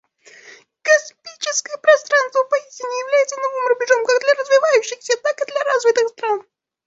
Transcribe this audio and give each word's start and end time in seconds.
Космическое 0.81 1.77
пространство 1.77 2.43
поистине 2.45 2.89
является 3.01 3.35
новым 3.35 3.67
рубежом 3.67 4.03
как 4.03 4.19
для 4.23 4.33
развивающихся, 4.33 5.13
так 5.21 5.39
и 5.43 5.51
для 5.51 5.63
развитых 5.63 6.09
стран. 6.09 6.43